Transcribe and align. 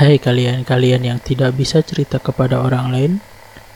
Hai 0.00 0.16
kalian-kalian 0.16 1.12
yang 1.12 1.20
tidak 1.20 1.60
bisa 1.60 1.84
cerita 1.84 2.16
kepada 2.16 2.64
orang 2.64 2.88
lain 2.88 3.12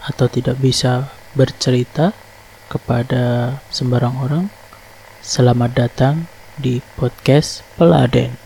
atau 0.09 0.25
tidak 0.25 0.57
bisa 0.57 1.13
bercerita 1.37 2.17
kepada 2.65 3.53
sembarang 3.69 4.17
orang, 4.25 4.45
selamat 5.21 5.71
datang 5.77 6.25
di 6.57 6.81
podcast 6.97 7.61
Peladen. 7.77 8.41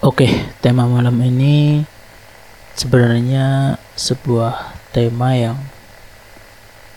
Oke, 0.00 0.48
tema 0.64 0.88
malam 0.88 1.20
ini 1.20 1.84
sebenarnya 2.72 3.76
sebuah 4.00 4.80
tema 4.96 5.36
yang 5.36 5.60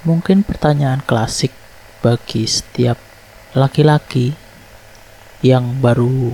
mungkin 0.02 0.42
pertanyaan 0.42 1.06
klasik 1.06 1.54
bagi 2.02 2.50
setiap 2.50 2.98
laki-laki 3.54 4.34
yang 5.46 5.82
baru 5.82 6.34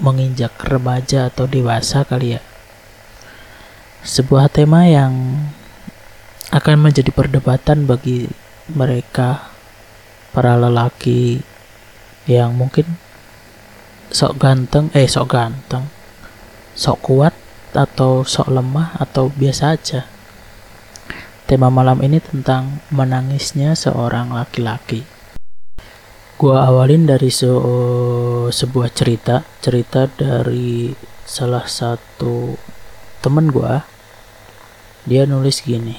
menginjak 0.00 0.56
remaja 0.64 1.28
atau 1.28 1.44
dewasa 1.44 2.04
kali 2.04 2.36
ya. 2.36 2.42
Sebuah 4.02 4.50
tema 4.50 4.88
yang 4.88 5.44
akan 6.52 6.76
menjadi 6.90 7.08
perdebatan 7.12 7.88
bagi 7.88 8.28
mereka 8.68 9.52
para 10.32 10.56
lelaki 10.56 11.40
yang 12.28 12.54
mungkin 12.54 13.00
sok 14.12 14.36
ganteng 14.36 14.92
eh 14.92 15.08
sok 15.08 15.32
ganteng 15.32 15.88
sok 16.72 16.98
kuat 17.04 17.34
atau 17.72 18.24
sok 18.24 18.52
lemah 18.52 18.96
atau 19.00 19.32
biasa 19.32 19.76
aja. 19.76 20.11
Tema 21.52 21.68
malam 21.68 22.00
ini 22.00 22.16
tentang 22.16 22.80
menangisnya 22.88 23.76
seorang 23.76 24.32
laki-laki. 24.32 25.04
Gua 26.40 26.64
awalin 26.64 27.04
dari 27.04 27.28
se 27.28 27.44
sebuah 28.48 28.88
cerita, 28.88 29.44
cerita 29.60 30.08
dari 30.08 30.96
salah 31.28 31.68
satu 31.68 32.56
temen 33.20 33.52
gua. 33.52 33.84
Dia 35.04 35.28
nulis 35.28 35.60
gini. 35.60 35.92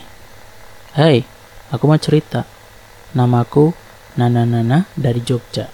Hai, 0.98 1.22
aku 1.70 1.86
mau 1.86 2.02
cerita. 2.02 2.50
Namaku 3.14 3.78
Nana 4.18 4.50
Nana 4.50 4.90
dari 4.98 5.22
Jogja. 5.22 5.70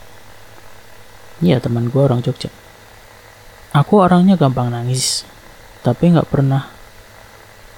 Iya 1.39 1.63
teman 1.63 1.87
gua 1.87 2.11
orang 2.11 2.19
Jogja. 2.19 2.51
Aku 3.71 4.03
orangnya 4.03 4.35
gampang 4.35 4.75
nangis 4.75 5.23
tapi 5.79 6.11
nggak 6.11 6.27
pernah 6.27 6.67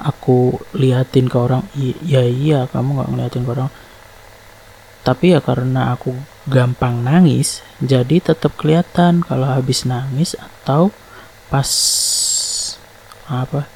aku 0.02 0.58
liatin 0.74 1.30
ke 1.30 1.38
orang 1.38 1.62
iya 1.78 2.26
iya 2.26 2.66
kamu 2.66 2.98
nggak 2.98 3.10
ngeliatin 3.14 3.44
ke 3.46 3.52
orang. 3.54 3.70
Tapi 5.02 5.34
ya 5.34 5.40
karena 5.42 5.94
aku 5.94 6.14
gampang 6.50 7.02
nangis 7.06 7.62
jadi 7.82 8.22
tetap 8.22 8.58
kelihatan 8.58 9.22
kalau 9.22 9.46
habis 9.46 9.86
nangis 9.86 10.34
atau 10.38 10.90
pas 11.50 11.70
apa 13.30 13.70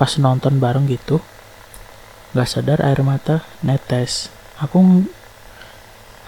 pas 0.00 0.12
nonton 0.16 0.56
bareng 0.56 0.88
gitu 0.88 1.20
nggak 2.32 2.48
sadar 2.48 2.80
air 2.84 3.00
mata 3.04 3.44
netes. 3.64 4.32
Aku 4.60 5.04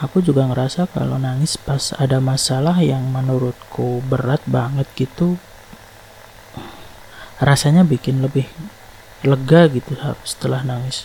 aku 0.01 0.25
juga 0.25 0.49
ngerasa 0.49 0.89
kalau 0.89 1.21
nangis 1.21 1.61
pas 1.61 1.93
ada 2.01 2.21
masalah 2.25 2.81
yang 2.81 3.05
menurutku 3.13 4.01
berat 4.09 4.41
banget 4.49 4.89
gitu 4.97 5.37
rasanya 7.41 7.85
bikin 7.85 8.21
lebih 8.21 8.49
lega 9.27 9.69
gitu 9.69 9.97
setelah 10.25 10.65
nangis. 10.65 11.05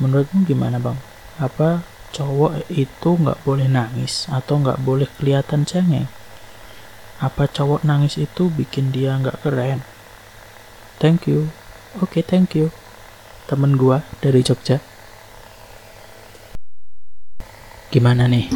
Menurutmu 0.00 0.48
gimana 0.48 0.80
bang? 0.80 0.98
Apa 1.36 1.84
cowok 2.12 2.68
itu 2.72 3.10
nggak 3.16 3.40
boleh 3.44 3.68
nangis 3.68 4.28
atau 4.28 4.60
nggak 4.60 4.80
boleh 4.80 5.08
kelihatan 5.20 5.68
cengeng? 5.68 6.08
Apa 7.22 7.46
cowok 7.46 7.86
nangis 7.86 8.18
itu 8.18 8.50
bikin 8.50 8.90
dia 8.90 9.14
nggak 9.16 9.40
keren? 9.44 9.84
Thank 10.98 11.28
you. 11.28 11.52
Oke 12.00 12.20
okay, 12.20 12.22
thank 12.24 12.56
you. 12.56 12.72
Temen 13.46 13.76
gua 13.76 14.06
dari 14.24 14.40
Jogja. 14.40 14.80
Gimana 17.92 18.24
nih? 18.24 18.48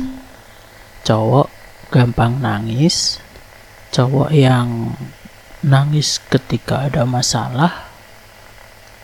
Cowok 1.05 1.49
gampang 1.93 2.43
nangis 2.43 3.23
cowok 3.97 4.29
yang 4.35 4.93
nangis 5.65 6.21
ketika 6.29 6.85
ada 6.85 7.09
masalah 7.09 7.86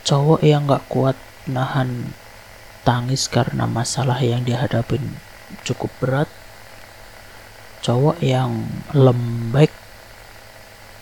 cowok 0.02 0.40
yang 0.42 0.66
gak 0.66 0.86
kuat 0.90 1.14
nahan 1.46 2.14
tangis 2.82 3.30
karena 3.30 3.66
masalah 3.66 4.18
yang 4.22 4.42
dihadapin 4.42 5.18
cukup 5.62 5.90
berat. 6.02 6.28
Cowok 7.82 8.22
yang 8.22 8.70
lembek 8.94 9.74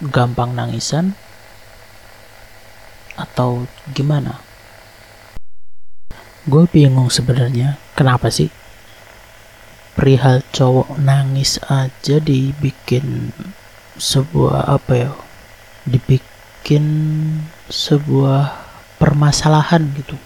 gampang 0.01 0.57
nangisan 0.57 1.13
atau 3.21 3.69
gimana? 3.93 4.41
Gue 6.49 6.65
bingung 6.65 7.13
sebenarnya 7.13 7.77
kenapa 7.93 8.33
sih 8.33 8.49
perihal 9.93 10.41
cowok 10.57 10.97
nangis 10.97 11.61
aja 11.69 12.17
dibikin 12.17 13.37
sebuah 14.01 14.73
apa 14.73 14.93
ya 14.97 15.13
dibikin 15.85 16.85
sebuah 17.69 18.70
permasalahan 19.01 19.89
gitu. 19.97 20.21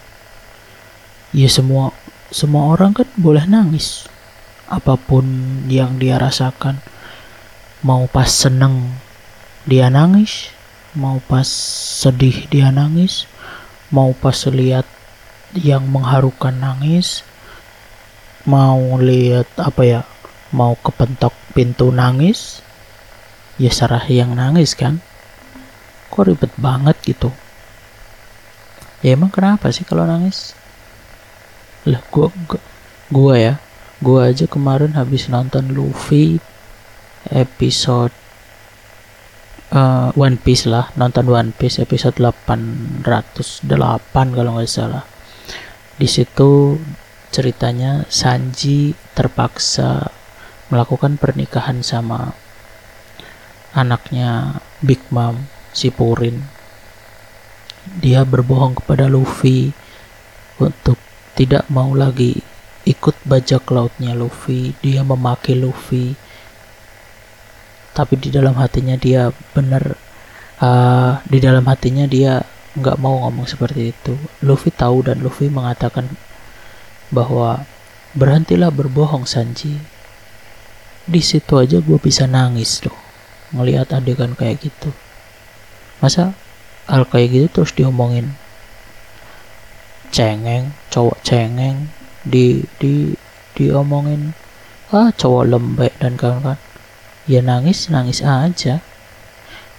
Ya 1.31 1.47
semua 1.47 1.95
semua 2.35 2.75
orang 2.75 2.91
kan 2.91 3.07
boleh 3.15 3.47
nangis. 3.47 4.11
Apa 4.67 4.99
pun 4.99 5.25
yang 5.71 6.03
dia 6.03 6.19
rasakan. 6.19 6.83
Mau 7.87 8.11
pas 8.11 8.27
seneng 8.27 8.99
dia 9.65 9.89
nangis 9.89 10.53
mau 10.95 11.19
pas 11.25 11.49
sedih 12.05 12.47
dia 12.53 12.71
nangis 12.71 13.27
mau 13.91 14.15
pas 14.15 14.37
lihat 14.47 14.87
yang 15.57 15.83
mengharukan 15.91 16.55
nangis 16.55 17.27
mau 18.47 19.01
lihat 19.01 19.49
apa 19.59 19.83
ya 19.83 20.01
mau 20.55 20.77
kepentok 20.79 21.33
pintu 21.57 21.91
nangis 21.91 22.63
ya 23.59 23.73
sarah 23.73 24.05
yang 24.07 24.35
nangis 24.35 24.77
kan. 24.77 25.01
Kok 26.13 26.31
ribet 26.31 26.53
banget 26.55 26.95
gitu 27.03 27.35
ya 29.05 29.13
emang 29.13 29.29
kenapa 29.29 29.69
sih 29.69 29.85
kalau 29.85 30.09
nangis? 30.09 30.57
Lah 31.85 32.01
gua, 32.09 32.33
gua 33.13 33.35
ya. 33.37 33.55
Gua 34.01 34.33
aja 34.33 34.49
kemarin 34.49 34.97
habis 34.97 35.29
nonton 35.29 35.77
Luffy 35.77 36.41
episode 37.29 38.13
uh, 39.77 40.09
One 40.17 40.41
Piece 40.41 40.65
lah. 40.65 40.89
Nonton 40.97 41.29
One 41.29 41.53
Piece 41.53 41.85
episode 41.85 42.17
808 42.17 43.05
kalau 44.33 44.51
nggak 44.57 44.71
salah. 44.73 45.05
Di 46.01 46.09
situ 46.09 46.81
ceritanya 47.29 48.09
Sanji 48.09 48.97
terpaksa 49.13 50.09
melakukan 50.73 51.21
pernikahan 51.21 51.85
sama 51.85 52.33
anaknya 53.75 54.63
Big 54.81 55.03
Mom 55.11 55.45
si 55.75 55.91
Purin. 55.91 56.54
Dia 58.01 58.25
berbohong 58.25 58.81
kepada 58.81 59.07
Luffy 59.07 59.73
untuk 60.61 60.97
tidak 61.35 61.67
mau 61.69 61.93
lagi 61.93 62.41
ikut 62.89 63.17
bajak 63.25 63.69
lautnya 63.71 64.17
Luffy. 64.17 64.77
Dia 64.81 65.05
memaki 65.05 65.57
Luffy. 65.57 66.17
Tapi 67.95 68.15
di 68.19 68.29
dalam 68.35 68.59
hatinya 68.59 68.99
dia 68.99 69.31
benar 69.55 69.95
uh, 70.59 71.23
di 71.29 71.39
dalam 71.39 71.63
hatinya 71.69 72.09
dia 72.11 72.43
nggak 72.75 72.99
mau 72.99 73.23
ngomong 73.25 73.47
seperti 73.47 73.95
itu. 73.95 74.19
Luffy 74.43 74.75
tahu 74.75 75.07
dan 75.07 75.23
Luffy 75.23 75.47
mengatakan 75.47 76.11
bahwa 77.15 77.63
berhentilah 78.17 78.75
berbohong 78.75 79.29
Sanji. 79.29 79.79
Di 81.05 81.21
situ 81.21 81.61
aja 81.61 81.79
gue 81.85 81.99
bisa 82.01 82.25
nangis 82.25 82.81
loh 82.83 83.05
ngelihat 83.55 83.95
adegan 83.95 84.35
kayak 84.35 84.67
gitu 84.67 84.91
masa 86.03 86.35
hal 86.89 87.09
kayak 87.09 87.29
gitu 87.33 87.47
terus 87.61 87.73
diomongin. 87.73 88.37
Cengeng 90.15 90.77
cowok 90.93 91.19
cengeng 91.27 91.91
di 92.23 92.63
di 92.79 93.13
diomongin. 93.57 94.37
Ah 94.93 95.11
cowok 95.11 95.45
lembek 95.49 95.93
dan 95.99 96.15
kawan-kawan. 96.15 96.61
Ya 97.25 97.41
nangis 97.41 97.89
nangis 97.89 98.21
aja. 98.21 98.85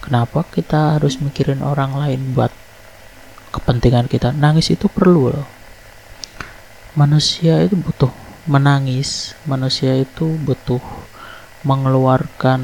Kenapa 0.01 0.45
kita 0.49 0.97
harus 0.97 1.17
mikirin 1.17 1.65
orang 1.65 1.97
lain 1.97 2.37
buat 2.37 2.53
kepentingan 3.53 4.05
kita? 4.05 4.33
Nangis 4.33 4.69
itu 4.69 4.85
perlu 4.85 5.33
loh. 5.33 5.47
Manusia 6.93 7.61
itu 7.65 7.73
butuh 7.73 8.13
menangis. 8.45 9.33
Manusia 9.49 9.97
itu 9.97 10.37
butuh 10.41 10.81
mengeluarkan 11.65 12.61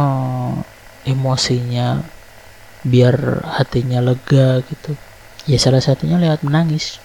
uh, 0.00 0.56
emosinya 1.04 2.00
biar 2.86 3.42
hatinya 3.42 3.98
lega 3.98 4.62
gitu. 4.62 4.94
Ya 5.50 5.58
salah 5.58 5.82
satunya 5.82 6.18
lewat 6.22 6.46
menangis. 6.46 7.02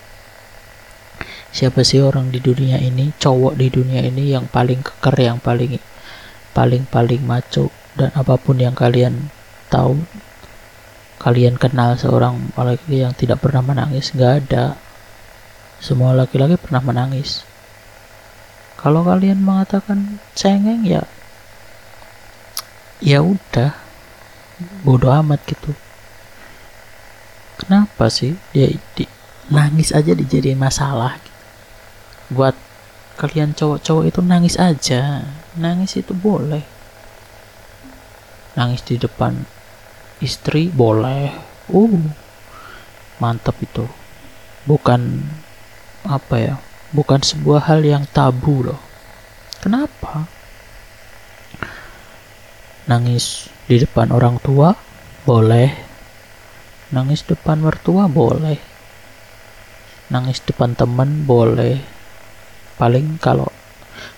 Siapa 1.51 1.83
sih 1.83 1.99
orang 1.99 2.31
di 2.31 2.39
dunia 2.39 2.79
ini 2.79 3.11
cowok 3.17 3.59
di 3.59 3.67
dunia 3.67 4.05
ini 4.05 4.31
yang 4.31 4.47
paling 4.47 4.79
keker 4.79 5.17
yang 5.19 5.37
paling 5.41 5.81
paling 6.55 6.85
paling 6.87 7.21
maco? 7.25 7.73
Dan 7.91 8.13
apa 8.15 8.39
pun 8.39 8.55
yang 8.55 8.71
kalian 8.71 9.27
tahu 9.67 9.99
kalian 11.19 11.59
kenal 11.59 11.99
seorang 11.99 12.49
laki 12.55 13.03
yang 13.03 13.11
tidak 13.11 13.43
pernah 13.43 13.59
menangis 13.59 14.15
nggak 14.15 14.33
ada. 14.47 14.79
Semua 15.81 16.13
laki-laki 16.15 16.55
pernah 16.61 16.79
menangis. 16.79 17.43
Kalau 18.79 19.05
kalian 19.05 19.43
mengatakan 19.43 20.21
cengeng 20.33 20.85
ya 20.87 21.03
ya 23.01 23.25
udah 23.25 23.73
bodoh 24.81 25.11
amat 25.11 25.41
gitu. 25.45 25.71
Kenapa 27.61 28.09
sih 28.09 28.33
dia 28.55 28.73
di, 28.97 29.05
nangis 29.53 29.93
aja 29.93 30.17
dijadiin 30.17 30.57
masalah? 30.57 31.21
Buat 32.33 32.57
kalian 33.21 33.53
cowok-cowok 33.53 34.05
itu 34.09 34.19
nangis 34.25 34.55
aja. 34.57 35.21
Nangis 35.59 35.93
itu 35.99 36.17
boleh. 36.17 36.65
Nangis 38.57 38.81
di 38.81 38.97
depan 38.97 39.45
istri 40.19 40.73
boleh. 40.73 41.29
Uh 41.69 42.01
mantap 43.21 43.55
itu. 43.61 43.85
Bukan 44.65 45.21
apa 46.01 46.35
ya 46.41 46.55
bukan 46.91 47.21
sebuah 47.23 47.71
hal 47.71 47.85
yang 47.85 48.03
tabu 48.09 48.65
loh. 48.67 48.81
Kenapa 49.61 50.27
nangis 52.89 53.51
di 53.69 53.77
depan 53.77 54.09
orang 54.09 54.41
tua 54.41 54.73
boleh. 55.25 55.69
Nangis 56.91 57.23
depan 57.23 57.61
mertua 57.61 58.09
boleh. 58.09 58.59
Nangis 60.11 60.43
depan 60.43 60.75
teman 60.75 61.23
boleh. 61.23 61.79
Paling 62.75 63.21
kalau 63.21 63.47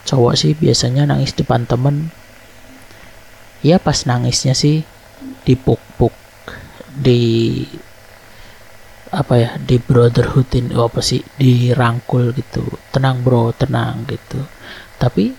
cowok 0.07 0.33
sih 0.39 0.55
biasanya 0.55 1.03
nangis 1.03 1.35
depan 1.35 1.67
temen 1.67 2.07
ya 3.63 3.79
pas 3.79 4.07
nangisnya 4.07 4.55
sih 4.55 4.83
dipuk-puk 5.43 6.15
di 6.95 7.63
apa 9.13 9.33
ya 9.37 9.49
di 9.59 9.77
brotherhoodin 9.77 10.73
oh 10.73 10.89
apa 10.89 11.03
sih 11.03 11.21
dirangkul 11.37 12.33
gitu. 12.33 12.65
Tenang 12.89 13.21
bro 13.21 13.53
tenang 13.53 14.07
gitu. 14.09 14.41
Tapi 14.97 15.35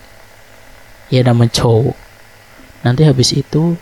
ya 1.11 1.25
nama 1.25 1.43
cowok 1.49 2.04
nanti 2.85 3.01
habis 3.01 3.33
itu 3.33 3.73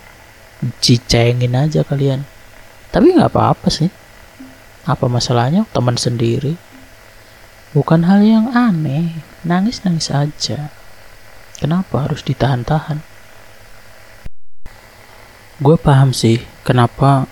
cicengin 0.79 1.59
aja 1.59 1.83
kalian 1.83 2.23
tapi 2.95 3.11
nggak 3.11 3.35
apa-apa 3.35 3.67
sih 3.67 3.91
apa 4.87 5.11
masalahnya 5.11 5.67
teman 5.75 5.99
sendiri 5.99 6.55
bukan 7.73 8.05
hal 8.05 8.21
yang 8.23 8.53
aneh 8.53 9.17
nangis-nangis 9.43 10.13
aja. 10.13 10.69
Kenapa 11.57 12.07
harus 12.07 12.21
ditahan-tahan? 12.21 13.01
Gue 15.57 15.75
paham 15.77 16.13
sih 16.13 16.41
kenapa 16.61 17.25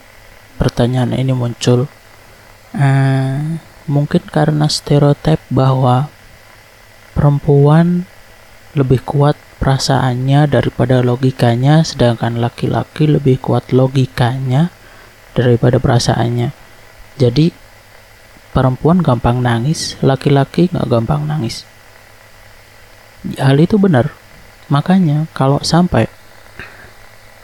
pertanyaan 0.58 1.14
ini 1.14 1.34
muncul. 1.34 1.86
Uh, 2.72 3.60
mungkin 3.86 4.24
karena 4.32 4.72
stereotip 4.72 5.44
bahwa 5.52 6.08
perempuan 7.12 8.08
lebih 8.72 9.04
kuat 9.04 9.36
perasaannya 9.62 10.50
daripada 10.50 11.06
logikanya, 11.06 11.86
sedangkan 11.86 12.42
laki-laki 12.42 13.06
lebih 13.06 13.38
kuat 13.38 13.70
logikanya 13.70 14.74
daripada 15.38 15.78
perasaannya. 15.78 16.50
Jadi 17.22 17.54
perempuan 18.52 19.06
gampang 19.06 19.46
nangis, 19.46 20.02
laki-laki 20.02 20.74
nggak 20.74 20.90
gampang 20.90 21.30
nangis 21.30 21.70
hal 23.38 23.58
itu 23.62 23.78
benar 23.78 24.10
makanya 24.72 25.30
kalau 25.38 25.62
sampai 25.62 26.10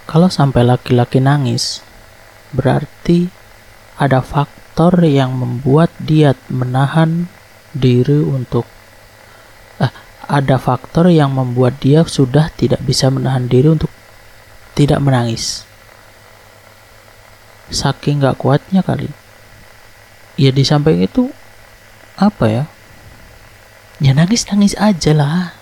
kalau 0.09 0.31
sampai 0.31 0.65
laki-laki 0.65 1.21
nangis 1.21 1.85
berarti 2.55 3.29
ada 3.99 4.23
faktor 4.23 4.97
yang 5.05 5.35
membuat 5.37 5.93
dia 6.01 6.33
menahan 6.49 7.29
diri 7.77 8.23
untuk 8.23 8.65
ada 10.27 10.59
faktor 10.59 11.07
yang 11.07 11.31
membuat 11.31 11.79
dia 11.79 12.03
sudah 12.03 12.51
tidak 12.51 12.83
bisa 12.83 13.07
menahan 13.07 13.47
diri 13.47 13.71
untuk 13.71 13.89
tidak 14.75 14.99
menangis. 14.99 15.63
Saking 17.71 18.23
gak 18.23 18.39
kuatnya 18.39 18.83
kali. 18.83 19.07
Ya 20.35 20.51
di 20.51 20.67
samping 20.67 21.01
itu 21.01 21.31
apa 22.19 22.45
ya? 22.45 22.63
Ya 24.03 24.11
nangis 24.13 24.45
nangis 24.51 24.75
aja 24.77 25.15
lah. 25.15 25.55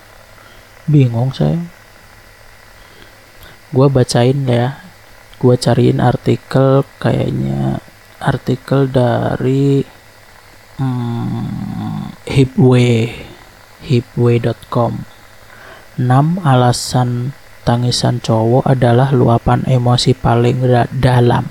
Bingung 0.90 1.32
saya. 1.32 1.62
Gue 3.70 3.86
bacain 3.86 4.44
ya. 4.44 4.82
Gue 5.38 5.54
cariin 5.56 6.02
artikel 6.02 6.84
kayaknya. 6.98 7.80
Artikel 8.20 8.90
dari 8.90 9.82
hmm, 10.76 12.12
hipway 12.28 13.35
hipway.com 13.86 15.06
6 15.96 16.02
alasan 16.42 17.32
tangisan 17.62 18.18
cowok 18.18 18.66
adalah 18.66 19.14
luapan 19.14 19.62
emosi 19.64 20.12
paling 20.18 20.66
dalam 20.90 21.46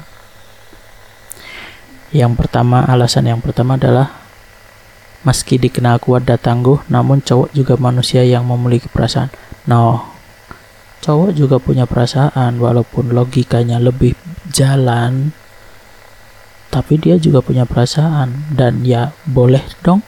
yang 2.12 2.36
pertama 2.36 2.84
alasan 2.84 3.32
yang 3.32 3.40
pertama 3.40 3.80
adalah 3.80 4.26
Meski 5.26 5.58
dikenal 5.58 5.98
kuat 5.98 6.30
dan 6.30 6.38
tangguh, 6.38 6.86
namun 6.86 7.18
cowok 7.18 7.50
juga 7.50 7.74
manusia 7.82 8.22
yang 8.22 8.46
memiliki 8.46 8.86
perasaan. 8.86 9.34
No, 9.66 10.14
cowok 11.02 11.34
juga 11.34 11.58
punya 11.58 11.90
perasaan 11.90 12.62
walaupun 12.62 13.10
logikanya 13.10 13.82
lebih 13.82 14.14
jalan, 14.54 15.34
tapi 16.70 17.02
dia 17.02 17.18
juga 17.18 17.42
punya 17.42 17.66
perasaan 17.66 18.54
dan 18.54 18.86
ya 18.86 19.18
boleh 19.26 19.66
dong 19.82 20.06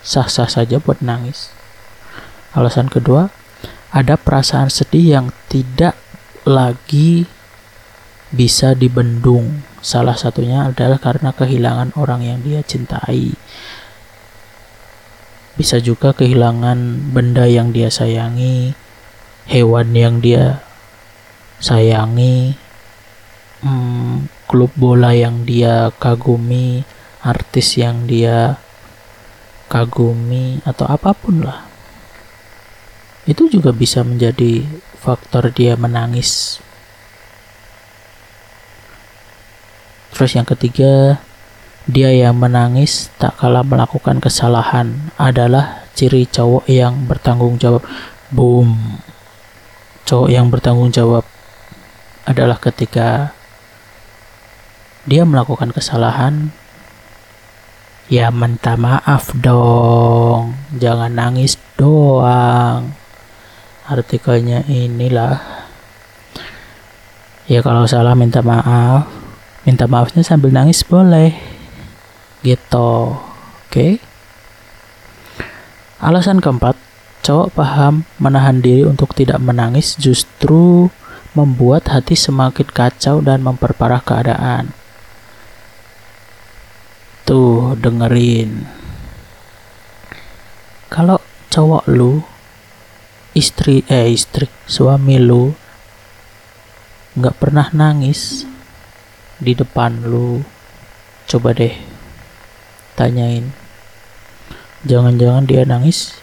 sah-sah 0.00 0.48
saja 0.48 0.80
buat 0.80 1.04
nangis. 1.04 1.52
Alasan 2.54 2.86
kedua, 2.86 3.28
ada 3.90 4.14
perasaan 4.14 4.70
sedih 4.70 5.18
yang 5.20 5.26
tidak 5.50 5.98
lagi 6.46 7.26
bisa 8.30 8.78
dibendung. 8.78 9.66
Salah 9.84 10.16
satunya 10.16 10.70
adalah 10.70 10.96
karena 10.96 11.34
kehilangan 11.34 11.92
orang 11.98 12.24
yang 12.24 12.40
dia 12.40 12.64
cintai 12.64 13.36
bisa 15.54 15.78
juga 15.78 16.10
kehilangan 16.10 17.10
benda 17.14 17.46
yang 17.46 17.70
dia 17.70 17.86
sayangi, 17.86 18.74
hewan 19.46 19.94
yang 19.94 20.18
dia 20.18 20.58
sayangi, 21.62 22.58
hmm, 23.62 24.26
klub 24.50 24.74
bola 24.74 25.14
yang 25.14 25.46
dia 25.46 25.94
kagumi, 26.02 26.82
artis 27.22 27.78
yang 27.78 28.10
dia 28.10 28.58
kagumi, 29.70 30.58
atau 30.66 30.90
apa 30.90 31.14
pun 31.14 31.46
lah. 31.46 31.73
Itu 33.24 33.48
juga 33.48 33.72
bisa 33.72 34.04
menjadi 34.04 34.64
faktor 35.00 35.48
dia 35.48 35.76
menangis. 35.80 36.60
Terus 40.12 40.32
yang 40.36 40.46
ketiga, 40.46 41.18
dia 41.84 42.12
yang 42.12 42.36
menangis 42.36 43.12
tak 43.20 43.36
kalah 43.40 43.64
melakukan 43.64 44.20
kesalahan 44.20 45.12
adalah 45.20 45.84
ciri 45.96 46.28
cowok 46.28 46.64
yang 46.68 47.08
bertanggung 47.08 47.56
jawab. 47.56 47.84
Boom. 48.32 49.00
Cowok 50.04 50.28
yang 50.28 50.52
bertanggung 50.52 50.92
jawab 50.92 51.24
adalah 52.24 52.56
ketika 52.60 53.36
dia 55.04 55.28
melakukan 55.28 55.68
kesalahan 55.72 56.48
ya 58.08 58.32
minta 58.32 58.76
maaf 58.80 59.32
dong 59.36 60.56
jangan 60.76 61.12
nangis 61.12 61.60
doang 61.76 62.96
artikelnya 63.88 64.64
inilah. 64.68 65.40
Ya 67.48 67.60
kalau 67.60 67.84
salah 67.84 68.16
minta 68.16 68.40
maaf. 68.40 69.08
Minta 69.64 69.88
maafnya 69.88 70.24
sambil 70.24 70.52
nangis 70.52 70.84
boleh. 70.84 71.32
Gitu. 72.44 73.16
Oke. 73.16 73.68
Okay? 73.68 73.92
alasan 76.04 76.36
keempat 76.44 76.76
cowok 77.24 77.56
paham 77.56 78.04
menahan 78.20 78.60
diri 78.60 78.84
untuk 78.84 79.16
tidak 79.16 79.40
menangis 79.40 79.96
justru 79.96 80.92
membuat 81.32 81.88
hati 81.88 82.12
semakin 82.12 82.68
kacau 82.68 83.24
dan 83.24 83.40
memperparah 83.40 84.04
keadaan. 84.04 84.76
Tuh 87.24 87.72
dengerin. 87.80 88.68
Kalau 90.92 91.16
cowok 91.48 91.88
lu 91.88 92.20
istri 93.34 93.82
eh 93.90 94.10
istri 94.10 94.48
suami 94.64 95.20
lu 95.20 95.52
nggak 97.18 97.36
pernah 97.38 97.68
nangis 97.74 98.46
di 99.38 99.52
depan 99.54 100.06
lu 100.06 100.42
coba 101.26 101.54
deh 101.54 101.74
tanyain 102.94 103.50
jangan-jangan 104.86 105.44
dia 105.44 105.66
nangis 105.66 106.18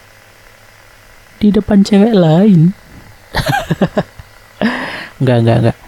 di 1.38 1.52
depan 1.52 1.84
cewek 1.84 2.16
lain 2.16 2.72
Enggak, 5.22 5.38
enggak, 5.38 5.58
enggak. 5.62 5.78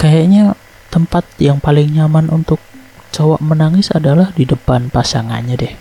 Kayaknya 0.00 0.44
tempat 0.88 1.24
yang 1.36 1.60
paling 1.60 1.92
nyaman 1.92 2.32
untuk 2.32 2.56
cowok 3.12 3.44
menangis 3.44 3.92
adalah 3.92 4.32
di 4.32 4.48
depan 4.48 4.88
pasangannya 4.88 5.60
deh. 5.60 5.74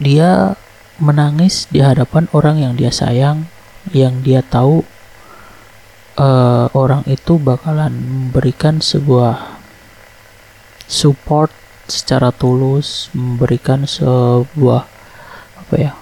Dia 0.00 0.56
menangis 1.00 1.66
di 1.72 1.80
hadapan 1.80 2.28
orang 2.36 2.60
yang 2.60 2.72
dia 2.76 2.92
sayang, 2.92 3.48
yang 3.96 4.20
dia 4.20 4.44
tahu 4.44 4.84
uh, 6.20 6.68
orang 6.76 7.02
itu 7.08 7.40
bakalan 7.40 7.96
memberikan 7.96 8.84
sebuah 8.84 9.58
support 10.84 11.48
secara 11.88 12.30
tulus, 12.30 13.08
memberikan 13.16 13.88
sebuah 13.88 14.84
apa 15.56 15.74
ya 15.74 15.92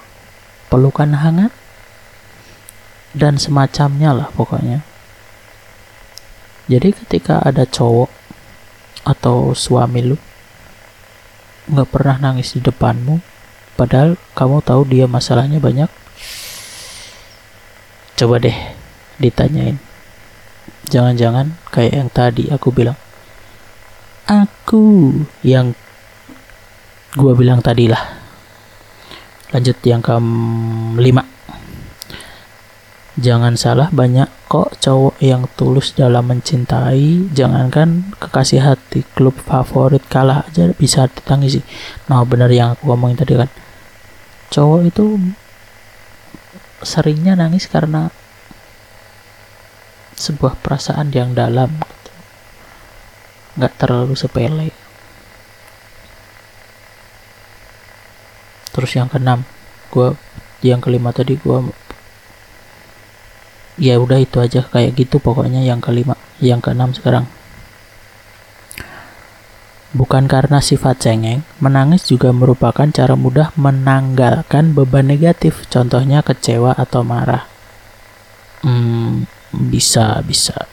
pelukan 0.68 1.14
hangat 1.16 1.54
dan 3.14 3.38
semacamnya 3.38 4.12
lah 4.12 4.28
pokoknya. 4.34 4.82
Jadi 6.68 6.92
ketika 6.92 7.40
ada 7.40 7.64
cowok 7.64 8.12
atau 9.08 9.56
suami 9.56 10.04
lu 10.04 10.18
nggak 11.68 11.88
pernah 11.88 12.16
nangis 12.20 12.52
di 12.52 12.60
depanmu 12.60 13.20
padahal 13.78 14.18
kamu 14.34 14.58
tahu 14.66 14.82
dia 14.90 15.06
masalahnya 15.06 15.62
banyak. 15.62 15.86
Coba 18.18 18.42
deh 18.42 18.58
ditanyain. 19.22 19.78
Jangan-jangan 20.90 21.54
kayak 21.70 21.94
yang 21.94 22.10
tadi 22.10 22.50
aku 22.50 22.74
bilang. 22.74 22.98
Aku. 24.26 25.14
Yang 25.46 25.78
gua 27.14 27.32
bilang 27.32 27.64
tadi 27.64 27.88
lah 27.88 28.18
lanjut 29.48 29.80
yang 29.80 30.04
ke 30.04 30.12
lima 31.00 31.24
jangan 33.18 33.56
salah 33.58 33.88
banyak 33.90 34.28
kok 34.46 34.78
cowok 34.78 35.18
yang 35.18 35.44
tulus 35.58 35.90
dalam 35.92 36.30
mencintai. 36.30 37.34
Jangankan 37.34 38.14
kekasih 38.16 38.62
hati 38.62 39.02
klub 39.12 39.34
favorit 39.34 40.06
kalah 40.06 40.46
aja 40.46 40.70
bisa 40.72 41.10
ditangisi. 41.10 41.60
Nah 42.06 42.22
bener 42.22 42.46
yang 42.54 42.78
aku 42.78 42.86
ngomongin 42.88 43.18
tadi 43.18 43.34
kan 43.34 43.50
cowok 44.48 44.80
itu 44.88 45.06
seringnya 46.80 47.34
nangis 47.34 47.66
karena 47.66 48.08
sebuah 50.18 50.58
perasaan 50.58 51.14
yang 51.14 51.34
dalam 51.34 51.70
gitu. 51.70 52.12
nggak 53.58 53.74
terlalu 53.78 54.14
sepele 54.18 54.70
terus 58.74 58.94
yang 58.94 59.10
keenam 59.10 59.42
gue 59.90 60.14
yang 60.62 60.82
kelima 60.82 61.10
tadi 61.10 61.38
gue 61.38 61.58
ya 63.78 63.94
udah 63.98 64.18
itu 64.18 64.42
aja 64.42 64.66
kayak 64.66 64.94
gitu 64.98 65.22
pokoknya 65.22 65.62
yang 65.62 65.78
kelima 65.78 66.18
yang 66.42 66.58
keenam 66.58 66.90
sekarang 66.94 67.26
Bukan 69.96 70.28
karena 70.28 70.60
sifat 70.60 71.00
cengeng, 71.00 71.48
menangis 71.64 72.04
juga 72.04 72.28
merupakan 72.28 72.84
cara 72.92 73.16
mudah 73.16 73.56
menanggalkan 73.56 74.76
beban 74.76 75.08
negatif, 75.08 75.64
contohnya 75.72 76.20
kecewa 76.20 76.76
atau 76.76 77.00
marah. 77.00 77.48
Hmm, 78.60 79.24
bisa, 79.48 80.20
bisa. 80.20 80.68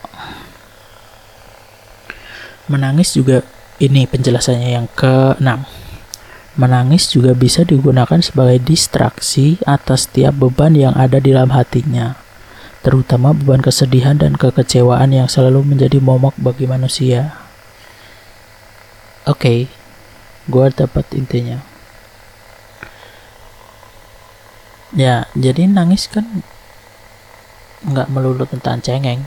Menangis 2.68 3.16
juga, 3.16 3.48
ini 3.80 4.04
penjelasannya 4.04 4.84
yang 4.84 4.92
keenam. 4.92 5.64
Menangis 6.60 7.08
juga 7.08 7.32
bisa 7.32 7.64
digunakan 7.64 8.20
sebagai 8.20 8.60
distraksi 8.68 9.56
atas 9.64 10.12
setiap 10.12 10.36
beban 10.36 10.76
yang 10.76 10.92
ada 10.92 11.24
di 11.24 11.32
dalam 11.32 11.56
hatinya, 11.56 12.20
terutama 12.84 13.32
beban 13.32 13.64
kesedihan 13.64 14.20
dan 14.20 14.36
kekecewaan 14.36 15.16
yang 15.16 15.32
selalu 15.32 15.64
menjadi 15.64 16.04
momok 16.04 16.36
bagi 16.36 16.68
manusia. 16.68 17.45
Oke, 19.26 19.42
okay, 19.42 19.60
gue 20.46 20.66
dapat 20.70 21.06
intinya. 21.18 21.58
Ya, 24.94 25.26
jadi 25.34 25.66
nangis 25.66 26.06
kan 26.06 26.46
nggak 27.82 28.06
melulu 28.14 28.46
tentang 28.46 28.86
cengeng. 28.86 29.26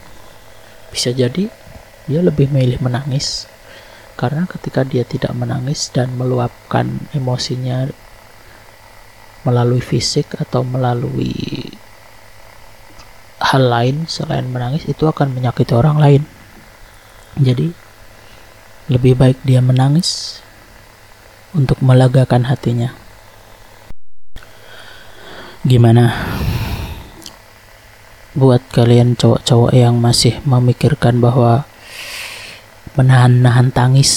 Bisa 0.94 1.10
jadi 1.10 1.50
dia 2.06 2.20
lebih 2.22 2.48
milih 2.48 2.78
menangis 2.78 3.50
karena 4.18 4.46
ketika 4.46 4.82
dia 4.82 5.02
tidak 5.02 5.30
menangis 5.34 5.90
dan 5.94 6.14
meluapkan 6.14 7.02
emosinya 7.10 7.86
melalui 9.42 9.78
fisik 9.78 10.34
atau 10.38 10.66
melalui 10.66 11.70
hal 13.38 13.62
lain 13.62 14.10
selain 14.10 14.46
menangis 14.50 14.90
itu 14.90 15.06
akan 15.06 15.30
menyakiti 15.30 15.70
orang 15.70 16.02
lain 16.02 16.22
jadi 17.38 17.70
lebih 18.88 19.14
baik 19.14 19.38
dia 19.44 19.60
menangis 19.60 20.40
untuk 21.52 21.80
melegakan 21.80 22.48
hatinya 22.48 22.92
gimana 25.64 26.12
buat 28.38 28.62
kalian 28.70 29.18
cowok-cowok 29.18 29.72
yang 29.74 29.98
masih 29.98 30.38
memikirkan 30.46 31.18
bahwa 31.18 31.66
menahan-nahan 32.94 33.74
tangis 33.74 34.10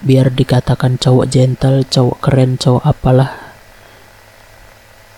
biar 0.00 0.30
dikatakan 0.30 0.96
cowok 0.96 1.26
gentle, 1.28 1.82
cowok 1.84 2.18
keren, 2.22 2.54
cowok 2.56 2.84
apalah. 2.86 3.32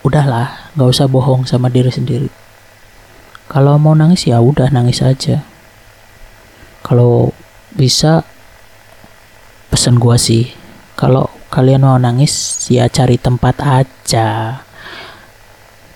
Udahlah, 0.01 0.73
nggak 0.75 0.91
usah 0.91 1.07
bohong 1.07 1.45
sama 1.45 1.69
diri 1.69 1.93
sendiri. 1.93 2.31
Kalau 3.51 3.77
mau 3.77 3.93
nangis 3.93 4.25
ya 4.25 4.41
udah 4.41 4.73
nangis 4.73 5.05
aja. 5.05 5.45
Kalau 6.81 7.37
bisa 7.77 8.25
pesan 9.71 10.03
gua 10.03 10.19
sih, 10.19 10.51
kalau 10.99 11.31
kalian 11.55 11.87
mau 11.87 11.97
nangis 11.97 12.67
ya 12.67 12.91
cari 12.91 13.17
tempat 13.17 13.57
aja. 13.63 14.61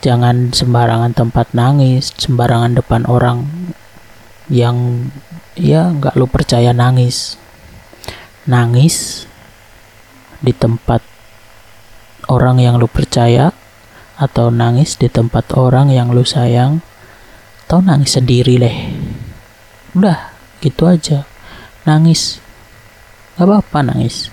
Jangan 0.04 0.52
sembarangan 0.52 1.16
tempat 1.16 1.56
nangis, 1.56 2.12
sembarangan 2.14 2.76
depan 2.76 3.08
orang 3.08 3.48
yang 4.52 5.08
ya 5.56 5.90
nggak 5.90 6.14
lu 6.14 6.28
percaya 6.28 6.76
nangis. 6.76 7.40
Nangis 8.44 9.24
di 10.44 10.52
tempat 10.52 11.00
orang 12.28 12.60
yang 12.60 12.76
lu 12.76 12.84
percaya 12.84 13.56
atau 14.20 14.52
nangis 14.52 15.00
di 15.00 15.08
tempat 15.08 15.56
orang 15.56 15.88
yang 15.88 16.12
lu 16.12 16.22
sayang 16.22 16.84
atau 17.64 17.80
nangis 17.80 18.20
sendiri 18.20 18.60
leh. 18.60 18.92
Udah 19.96 20.36
gitu 20.60 20.84
aja. 20.84 21.24
Nangis 21.88 22.43
gak 23.34 23.46
apa-apa 23.46 23.94
nangis. 23.94 24.30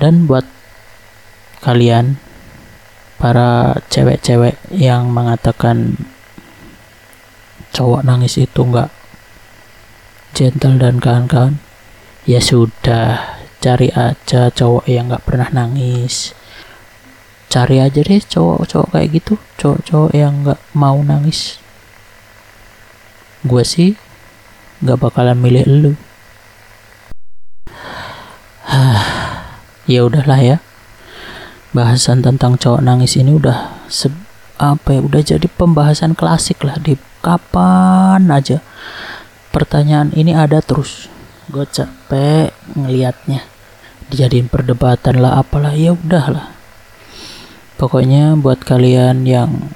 Dan 0.00 0.24
buat 0.24 0.46
kalian 1.60 2.16
para 3.20 3.76
cewek-cewek 3.92 4.56
yang 4.72 5.12
mengatakan 5.12 6.00
cowok 7.70 8.00
nangis 8.00 8.40
itu 8.40 8.64
nggak 8.64 8.88
gentle 10.32 10.80
dan 10.80 10.96
kawan-kawan 10.96 11.60
ya 12.24 12.40
sudah 12.40 13.36
cari 13.60 13.92
aja 13.92 14.48
cowok 14.48 14.88
yang 14.88 15.12
nggak 15.12 15.26
pernah 15.28 15.52
nangis. 15.52 16.32
Cari 17.50 17.82
aja 17.82 18.00
deh 18.00 18.22
cowok-cowok 18.24 18.88
kayak 18.94 19.08
gitu 19.20 19.34
cowok-cowok 19.60 20.12
yang 20.16 20.46
nggak 20.46 20.60
mau 20.72 20.96
nangis. 21.04 21.60
Gue 23.44 23.68
sih 23.68 24.00
nggak 24.80 24.96
bakalan 24.96 25.36
milih 25.36 25.66
lu 25.68 25.92
ya 29.90 30.06
udahlah 30.06 30.40
ya. 30.40 30.56
Bahasan 31.74 32.22
tentang 32.22 32.58
cowok 32.58 32.82
nangis 32.82 33.18
ini 33.18 33.34
udah 33.34 33.86
se 33.86 34.10
apa 34.60 34.92
ya 34.92 35.00
udah 35.02 35.22
jadi 35.22 35.46
pembahasan 35.50 36.14
klasik 36.14 36.62
lah. 36.62 36.78
Di 36.78 36.94
kapan 37.22 38.30
aja 38.30 38.62
pertanyaan 39.50 40.14
ini 40.14 40.34
ada 40.34 40.62
terus. 40.62 41.10
Gue 41.50 41.66
capek 41.66 42.54
ngelihatnya 42.78 43.42
dijadiin 44.10 44.46
perdebatan 44.46 45.18
lah 45.18 45.42
apalah 45.42 45.74
ya 45.74 45.94
udahlah. 45.94 46.54
Pokoknya 47.74 48.38
buat 48.38 48.62
kalian 48.62 49.24
yang 49.24 49.70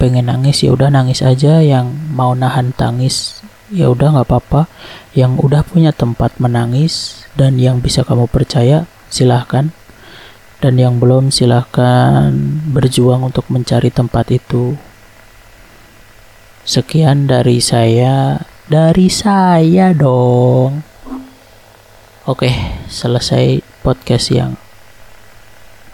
pengen 0.00 0.26
nangis 0.26 0.64
ya 0.66 0.74
udah 0.74 0.90
nangis 0.90 1.22
aja. 1.22 1.62
Yang 1.62 1.94
mau 2.10 2.34
nahan 2.34 2.74
tangis 2.74 3.46
ya 3.70 3.90
udah 3.90 4.10
nggak 4.18 4.26
apa-apa. 4.26 4.66
Yang 5.14 5.32
udah 5.38 5.62
punya 5.62 5.94
tempat 5.94 6.34
menangis 6.42 7.23
dan 7.34 7.58
yang 7.58 7.82
bisa 7.82 8.06
kamu 8.06 8.30
percaya 8.30 8.86
silahkan 9.10 9.74
dan 10.62 10.80
yang 10.80 10.96
belum 10.96 11.28
silahkan 11.28 12.32
berjuang 12.72 13.26
untuk 13.26 13.46
mencari 13.52 13.92
tempat 13.92 14.32
itu 14.32 14.78
sekian 16.64 17.28
dari 17.28 17.60
saya 17.60 18.40
dari 18.64 19.12
saya 19.12 19.92
dong. 19.92 20.80
Oke, 22.24 22.48
selesai 22.88 23.60
podcast 23.84 24.32
yang 24.32 24.56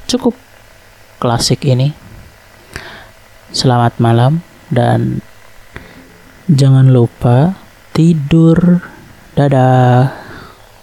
cukup 0.06 0.38
klasik 1.18 1.66
ini. 1.66 1.90
Selamat 3.50 3.98
malam 3.98 4.46
dan 4.70 5.18
jangan 6.46 6.94
lupa 6.94 7.58
tidur. 7.90 8.86
Dadah. 9.34 10.19